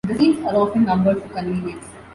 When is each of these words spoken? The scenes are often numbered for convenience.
The 0.07 0.15
scenes 0.17 0.43
are 0.47 0.55
often 0.55 0.85
numbered 0.85 1.21
for 1.21 1.29
convenience. 1.29 1.85